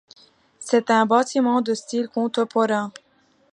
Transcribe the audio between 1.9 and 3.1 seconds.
contemporain.